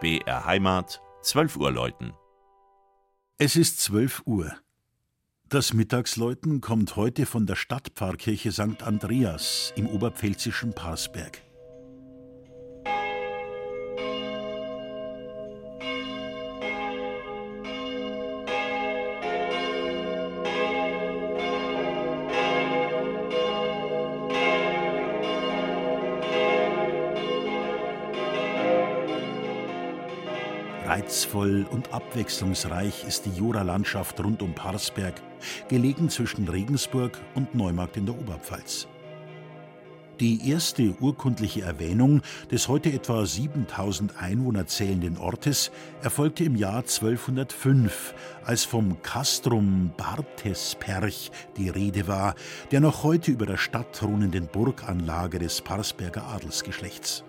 [0.00, 2.12] BR Heimat, 12 Uhr läuten.
[3.36, 4.52] Es ist 12 Uhr.
[5.48, 8.84] Das Mittagsläuten kommt heute von der Stadtpfarrkirche St.
[8.84, 11.42] Andreas im oberpfälzischen Parsberg.
[30.88, 35.20] Reizvoll und abwechslungsreich ist die Jura-Landschaft rund um Parsberg,
[35.68, 38.88] gelegen zwischen Regensburg und Neumarkt in der Oberpfalz.
[40.18, 45.70] Die erste urkundliche Erwähnung des heute etwa 7000 Einwohner zählenden Ortes
[46.02, 52.34] erfolgte im Jahr 1205, als vom Castrum Bartesperch die Rede war,
[52.70, 57.24] der noch heute über der Stadt thronenden Burganlage des Parsberger Adelsgeschlechts.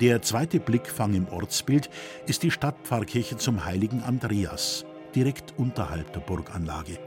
[0.00, 1.90] Der zweite Blickfang im Ortsbild
[2.26, 6.98] ist die Stadtpfarrkirche zum heiligen Andreas, direkt unterhalb der Burganlage.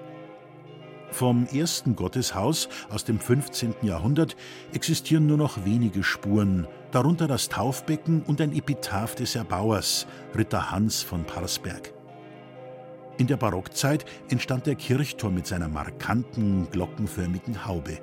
[1.11, 3.75] Vom ersten Gotteshaus aus dem 15.
[3.81, 4.35] Jahrhundert
[4.73, 11.01] existieren nur noch wenige Spuren, darunter das Taufbecken und ein Epitaph des Erbauers, Ritter Hans
[11.01, 11.93] von Parsberg.
[13.17, 17.99] In der Barockzeit entstand der Kirchturm mit seiner markanten, glockenförmigen Haube.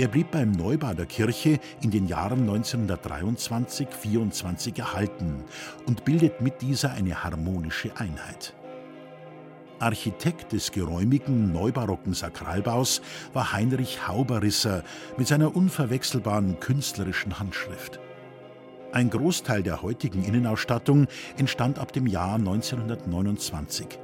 [0.00, 5.44] Er blieb beim Neubau der Kirche in den Jahren 1923-24 erhalten
[5.84, 8.54] und bildet mit dieser eine harmonische Einheit.
[9.78, 13.02] Architekt des geräumigen neubarocken Sakralbaus
[13.34, 14.84] war Heinrich Hauberisser
[15.18, 18.00] mit seiner unverwechselbaren künstlerischen Handschrift.
[18.92, 23.98] Ein Großteil der heutigen Innenausstattung entstand ab dem Jahr 1929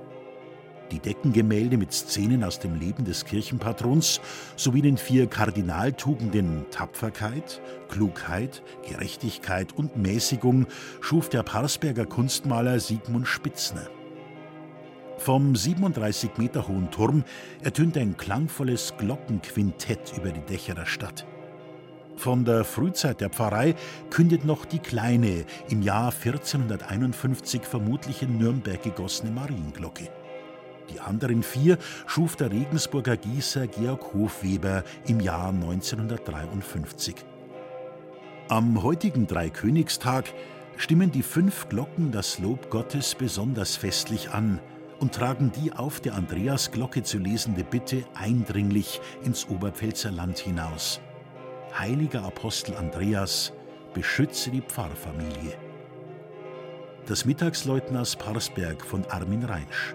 [0.91, 4.21] die Deckengemälde mit Szenen aus dem Leben des Kirchenpatrons
[4.57, 10.67] sowie den vier Kardinaltugenden Tapferkeit, Klugheit, Gerechtigkeit und Mäßigung
[11.01, 13.89] schuf der Parsberger Kunstmaler Sigmund Spitzner.
[15.19, 17.25] Vom 37 Meter hohen Turm
[17.63, 21.27] ertönt ein klangvolles Glockenquintett über die Dächer der Stadt.
[22.17, 23.75] Von der Frühzeit der Pfarrei
[24.11, 30.09] kündet noch die kleine, im Jahr 1451 vermutlich in Nürnberg gegossene Marienglocke.
[30.91, 37.17] Die anderen vier schuf der Regensburger Gießer Georg Hofweber im Jahr 1953.
[38.49, 40.33] Am heutigen Dreikönigstag
[40.77, 44.61] stimmen die fünf Glocken das Lob Gottes besonders festlich an
[45.01, 51.01] und tragen die auf der Andreasglocke zu lesende Bitte eindringlich ins Oberpfälzer Land hinaus.
[51.79, 53.53] Heiliger Apostel Andreas,
[53.93, 55.59] beschütze die Pfarrfamilie.
[57.07, 59.95] Das Mittagsläuten aus Parsberg von Armin Reinsch.